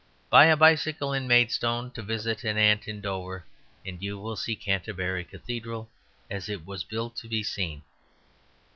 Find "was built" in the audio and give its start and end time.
6.65-7.15